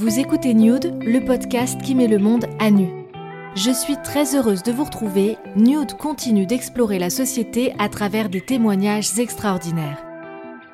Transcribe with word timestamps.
Vous 0.00 0.18
écoutez 0.18 0.54
Nude, 0.54 0.94
le 1.02 1.22
podcast 1.22 1.78
qui 1.82 1.94
met 1.94 2.06
le 2.06 2.16
monde 2.16 2.46
à 2.58 2.70
nu. 2.70 2.88
Je 3.54 3.70
suis 3.70 3.98
très 4.02 4.34
heureuse 4.34 4.62
de 4.62 4.72
vous 4.72 4.84
retrouver. 4.84 5.36
Nude 5.56 5.92
continue 5.98 6.46
d'explorer 6.46 6.98
la 6.98 7.10
société 7.10 7.74
à 7.78 7.90
travers 7.90 8.30
des 8.30 8.40
témoignages 8.40 9.18
extraordinaires. 9.18 10.02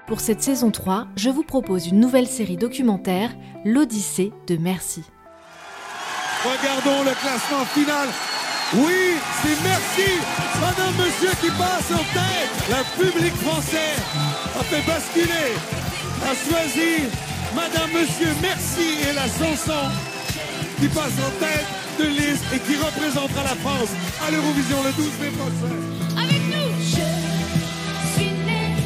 Pour 0.07 0.21
cette 0.21 0.43
saison 0.43 0.71
3, 0.71 1.09
je 1.17 1.29
vous 1.29 1.43
propose 1.43 1.89
une 1.89 1.99
nouvelle 1.99 2.29
série 2.29 2.57
documentaire, 2.57 3.35
L'Odyssée 3.65 4.33
de 4.47 4.57
Merci. 4.59 5.03
Regardons 6.45 7.03
le 7.03 7.21
classement 7.21 7.65
final. 7.75 8.07
Oui, 8.75 9.17
c'est 9.43 9.61
merci, 9.65 10.21
madame, 10.61 10.95
monsieur 11.05 11.35
qui 11.41 11.51
passe 11.59 11.91
en 11.91 12.05
tête. 12.15 12.71
Le 12.71 13.11
public 13.11 13.35
français 13.35 13.97
a 14.57 14.63
fait 14.63 14.87
basculer, 14.87 15.51
a 16.23 16.33
choisi 16.49 17.26
madame, 17.57 17.91
monsieur, 17.95 18.29
merci 18.43 19.09
et 19.09 19.15
la 19.15 19.23
chanson 19.25 19.81
qui 20.79 20.89
passe 20.89 21.17
en 21.27 21.31
tête 21.41 21.67
de 21.99 22.05
liste 22.05 22.45
et 22.55 22.59
qui 22.59 22.77
représentera 22.77 23.43
la 23.43 23.57
France 23.65 23.89
à 24.27 24.31
l'Eurovision 24.31 24.77
le 24.85 24.93
12 24.93 25.07
mai 25.21 25.31
prochain. 25.39 26.23
Avec 26.23 26.43
nous 26.53 26.75
Je 26.81 28.13
suis 28.15 28.31
née 28.45 28.77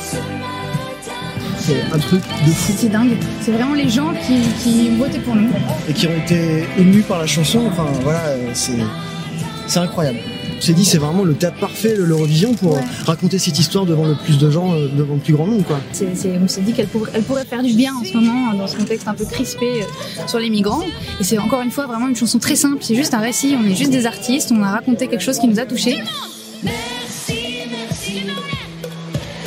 ce 0.00 0.16
matin. 0.16 1.18
C'est 1.58 1.82
un 1.92 1.98
truc 1.98 2.22
de 2.46 2.50
fou 2.50 2.72
C'est 2.76 2.88
dingue. 2.90 3.16
C'est 3.40 3.52
vraiment 3.52 3.74
les 3.74 3.88
gens 3.88 4.12
qui, 4.26 4.40
qui 4.62 4.90
votaient 4.96 5.20
pour 5.20 5.34
nous. 5.34 5.50
et 5.88 5.92
qui 5.94 6.06
ont 6.06 6.16
été 6.24 6.66
émus 6.78 7.02
par 7.02 7.18
la 7.20 7.26
chanson. 7.26 7.66
Enfin 7.68 7.86
voilà, 8.02 8.24
euh, 8.26 8.50
c'est 8.52 8.78
c'est 9.66 9.80
incroyable. 9.80 10.18
On 10.58 10.60
s'est 10.60 10.72
dit 10.72 10.84
c'est 10.84 10.98
vraiment 10.98 11.22
le 11.24 11.34
théâtre 11.34 11.58
parfait 11.60 11.94
le- 11.96 12.04
l'Eurovision 12.04 12.52
pour 12.54 12.74
Ouais. 12.74 12.80
raconter 13.06 13.38
cette 13.38 13.58
histoire 13.58 13.86
devant 13.86 14.06
le 14.06 14.16
plus 14.16 14.38
de 14.38 14.50
gens, 14.50 14.74
euh, 14.74 14.88
devant 14.88 15.14
le 15.14 15.20
plus 15.20 15.32
grand 15.34 15.46
nombre 15.46 15.64
quoi. 15.64 15.78
On 16.42 16.48
s'est 16.48 16.60
dit 16.62 16.72
qu'elle 16.72 16.88
pourrait, 16.88 17.10
elle 17.14 17.22
pourrait 17.22 17.44
faire 17.44 17.62
du 17.62 17.72
bien 17.74 17.92
en 17.94 18.04
ce 18.04 18.12
moment, 18.14 18.52
dans 18.54 18.66
ce 18.66 18.76
contexte 18.76 19.06
un 19.06 19.14
peu 19.14 19.24
crispé 19.24 19.82
euh, 19.82 20.26
sur 20.26 20.38
les 20.40 20.50
migrants. 20.50 20.82
Et 21.20 21.24
c'est 21.24 21.38
encore 21.38 21.62
une 21.62 21.70
fois 21.70 21.86
vraiment 21.86 22.08
une 22.08 22.16
chanson 22.16 22.38
très 22.38 22.56
simple. 22.56 22.78
C'est 22.80 22.96
juste 22.96 23.14
un 23.14 23.20
récit. 23.20 23.54
On 23.58 23.64
est 23.70 23.76
juste 23.76 23.90
des 23.92 24.04
artistes. 24.06 24.50
On 24.52 24.62
a 24.62 24.70
raconté 24.70 25.06
quelque 25.06 25.22
chose 25.22 25.38
qui 25.38 25.46
nous 25.48 25.60
a 25.60 25.64
touchés. 25.64 25.98
Merci, 26.64 27.34
merci, 27.70 28.22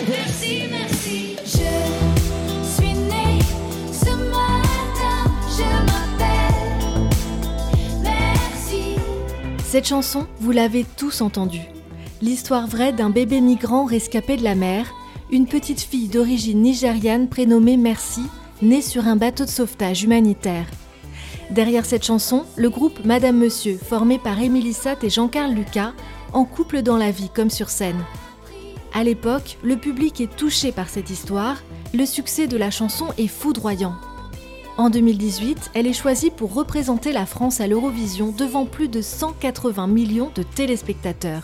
merci, 0.07 0.63
merci. 0.71 0.90
Cette 9.71 9.87
chanson, 9.87 10.27
vous 10.41 10.51
l'avez 10.51 10.85
tous 10.97 11.21
entendue. 11.21 11.69
L'histoire 12.21 12.67
vraie 12.67 12.91
d'un 12.91 13.09
bébé 13.09 13.39
migrant 13.39 13.85
rescapé 13.85 14.35
de 14.35 14.43
la 14.43 14.53
mer, 14.53 14.93
une 15.31 15.47
petite 15.47 15.79
fille 15.79 16.09
d'origine 16.09 16.61
nigériane 16.61 17.29
prénommée 17.29 17.77
Merci, 17.77 18.23
née 18.61 18.81
sur 18.81 19.07
un 19.07 19.15
bateau 19.15 19.45
de 19.45 19.49
sauvetage 19.49 20.03
humanitaire. 20.03 20.65
Derrière 21.51 21.85
cette 21.85 22.03
chanson, 22.03 22.43
le 22.57 22.69
groupe 22.69 23.05
Madame 23.05 23.37
Monsieur, 23.37 23.77
formé 23.77 24.19
par 24.19 24.41
Émilie 24.41 24.73
Satt 24.73 25.05
et 25.05 25.09
Jean-Carl 25.09 25.53
Lucas, 25.53 25.93
en 26.33 26.43
couple 26.43 26.81
dans 26.81 26.97
la 26.97 27.11
vie 27.11 27.29
comme 27.33 27.49
sur 27.49 27.69
scène. 27.69 28.03
À 28.93 29.05
l'époque, 29.05 29.57
le 29.63 29.77
public 29.77 30.19
est 30.19 30.35
touché 30.35 30.73
par 30.73 30.89
cette 30.89 31.09
histoire, 31.09 31.63
le 31.93 32.05
succès 32.05 32.47
de 32.47 32.57
la 32.57 32.71
chanson 32.71 33.07
est 33.17 33.27
foudroyant. 33.27 33.95
En 34.81 34.89
2018, 34.89 35.69
elle 35.75 35.85
est 35.85 35.93
choisie 35.93 36.31
pour 36.31 36.55
représenter 36.55 37.11
la 37.11 37.27
France 37.27 37.61
à 37.61 37.67
l'Eurovision 37.67 38.33
devant 38.35 38.65
plus 38.65 38.87
de 38.87 38.99
180 38.99 39.85
millions 39.85 40.31
de 40.33 40.41
téléspectateurs. 40.41 41.43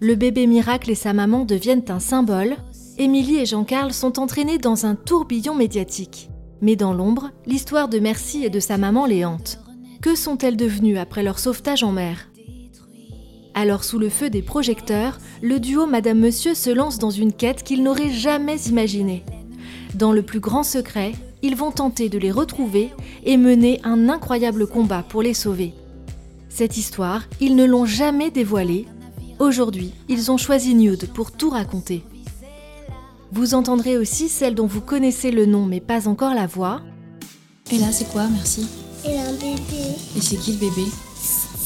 Le 0.00 0.14
bébé 0.14 0.46
miracle 0.46 0.90
et 0.90 0.94
sa 0.94 1.12
maman 1.12 1.44
deviennent 1.44 1.84
un 1.90 2.00
symbole. 2.00 2.56
Émilie 2.96 3.36
et 3.36 3.44
Jean-Carl 3.44 3.92
sont 3.92 4.18
entraînés 4.18 4.56
dans 4.56 4.86
un 4.86 4.94
tourbillon 4.94 5.54
médiatique. 5.54 6.30
Mais 6.62 6.76
dans 6.76 6.94
l'ombre, 6.94 7.28
l'histoire 7.44 7.90
de 7.90 7.98
Merci 7.98 8.42
et 8.42 8.48
de 8.48 8.58
sa 8.58 8.78
maman 8.78 9.04
les 9.04 9.26
hante. 9.26 9.60
Que 10.00 10.14
sont-elles 10.14 10.56
devenues 10.56 10.96
après 10.96 11.22
leur 11.22 11.38
sauvetage 11.38 11.84
en 11.84 11.92
mer? 11.92 12.30
Alors 13.52 13.84
sous 13.84 13.98
le 13.98 14.08
feu 14.08 14.30
des 14.30 14.40
projecteurs, 14.40 15.18
le 15.42 15.60
duo 15.60 15.84
Madame 15.84 16.20
Monsieur 16.20 16.54
se 16.54 16.70
lance 16.70 16.98
dans 16.98 17.10
une 17.10 17.34
quête 17.34 17.62
qu'ils 17.62 17.82
n'auraient 17.82 18.08
jamais 18.08 18.56
imaginée. 18.62 19.24
Dans 19.94 20.14
le 20.14 20.22
plus 20.22 20.40
grand 20.40 20.62
secret, 20.62 21.12
ils 21.42 21.56
vont 21.56 21.70
tenter 21.70 22.08
de 22.08 22.18
les 22.18 22.30
retrouver 22.30 22.90
et 23.24 23.36
mener 23.36 23.80
un 23.84 24.08
incroyable 24.08 24.66
combat 24.66 25.04
pour 25.08 25.22
les 25.22 25.34
sauver. 25.34 25.74
Cette 26.48 26.76
histoire, 26.76 27.22
ils 27.40 27.56
ne 27.56 27.64
l'ont 27.64 27.86
jamais 27.86 28.30
dévoilée. 28.30 28.86
Aujourd'hui, 29.38 29.92
ils 30.08 30.30
ont 30.30 30.36
choisi 30.36 30.74
Nude 30.74 31.08
pour 31.12 31.32
tout 31.32 31.50
raconter. 31.50 32.04
Vous 33.32 33.54
entendrez 33.54 33.96
aussi 33.96 34.28
celle 34.28 34.54
dont 34.54 34.66
vous 34.66 34.82
connaissez 34.82 35.30
le 35.30 35.46
nom 35.46 35.64
mais 35.64 35.80
pas 35.80 36.06
encore 36.08 36.34
la 36.34 36.46
voix. 36.46 36.82
Et 37.72 37.78
là, 37.78 37.90
c'est 37.90 38.08
quoi, 38.10 38.26
merci 38.28 38.66
Et 39.04 39.18
un 39.18 39.32
bébé, 39.32 39.96
Et 40.16 40.20
c'est 40.20 40.36
qui 40.36 40.52
le 40.52 40.58
bébé? 40.58 40.84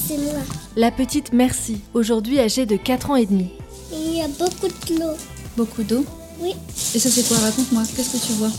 C'est 0.07 0.19
moi. 0.19 0.35
La 0.77 0.93
petite 0.93 1.33
Merci, 1.33 1.81
aujourd'hui 1.93 2.39
âgée 2.39 2.65
de 2.67 2.77
4 2.77 3.11
ans 3.11 3.17
et 3.17 3.27
demi. 3.27 3.49
Il 3.93 4.17
y 4.19 4.23
a 4.23 4.29
beaucoup 4.29 4.69
de 4.69 5.01
l'eau. 5.01 5.17
Beaucoup 5.57 5.83
d'eau? 5.83 6.05
Oui, 6.41 6.53
Et 6.95 6.99
ça, 7.01 7.11
c'est 7.11 7.27
quoi? 7.27 7.39
Raconte-moi, 7.39 7.83
qu'est-ce 7.97 8.13
que 8.17 8.27
tu 8.27 8.33
vois? 8.35 8.51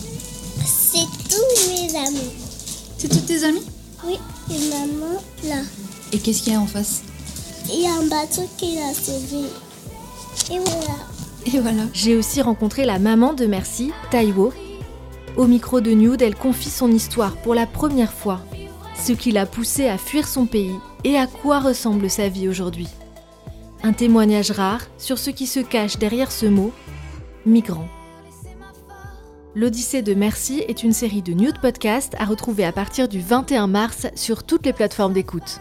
Tes 3.38 3.44
amis 3.44 3.64
Oui, 4.04 4.18
et 4.50 4.70
maman, 4.70 5.20
là. 5.44 5.62
Et 6.12 6.18
qu'est-ce 6.18 6.42
qu'il 6.42 6.52
y 6.52 6.56
a 6.56 6.60
en 6.60 6.66
face 6.66 7.02
Il 7.68 7.82
y 7.82 7.86
a 7.86 7.94
un 7.94 8.06
bateau 8.06 8.48
qui 8.56 8.76
l'a 8.76 8.94
sauvé. 8.94 9.46
Et 10.50 10.58
voilà. 10.58 10.98
Et 11.46 11.60
voilà. 11.60 11.82
J'ai 11.92 12.16
aussi 12.16 12.42
rencontré 12.42 12.84
la 12.84 12.98
maman 12.98 13.34
de 13.34 13.46
Merci, 13.46 13.92
Taiwo. 14.10 14.52
Au 15.36 15.46
micro 15.46 15.80
de 15.80 15.92
Nude, 15.92 16.22
elle 16.22 16.34
confie 16.34 16.70
son 16.70 16.90
histoire 16.90 17.36
pour 17.36 17.54
la 17.54 17.66
première 17.66 18.12
fois, 18.12 18.40
ce 19.00 19.12
qui 19.12 19.30
l'a 19.30 19.46
poussée 19.46 19.88
à 19.88 19.98
fuir 19.98 20.26
son 20.26 20.46
pays 20.46 20.74
et 21.04 21.16
à 21.16 21.26
quoi 21.26 21.60
ressemble 21.60 22.10
sa 22.10 22.28
vie 22.28 22.48
aujourd'hui. 22.48 22.88
Un 23.82 23.92
témoignage 23.92 24.50
rare 24.50 24.82
sur 24.98 25.18
ce 25.18 25.30
qui 25.30 25.46
se 25.46 25.60
cache 25.60 25.98
derrière 25.98 26.32
ce 26.32 26.46
mot, 26.46 26.72
migrant. 27.46 27.88
L'Odyssée 29.58 30.02
de 30.02 30.14
Merci 30.14 30.62
est 30.68 30.84
une 30.84 30.92
série 30.92 31.20
de 31.20 31.32
Nude 31.32 31.58
Podcast 31.60 32.14
à 32.20 32.26
retrouver 32.26 32.64
à 32.64 32.70
partir 32.70 33.08
du 33.08 33.18
21 33.18 33.66
mars 33.66 34.06
sur 34.14 34.44
toutes 34.44 34.64
les 34.64 34.72
plateformes 34.72 35.12
d'écoute. 35.12 35.60